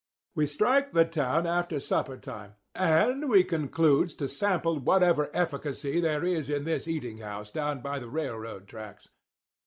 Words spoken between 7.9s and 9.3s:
the railroad tracks.